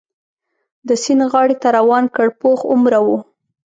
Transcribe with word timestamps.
د 0.87 0.89
سیند 1.03 1.23
غاړې 1.31 1.55
ته 1.61 1.67
روان 1.77 2.03
کړ، 2.15 2.27
پوخ 2.41 2.59
عمره 2.71 2.99
و. 3.05 3.07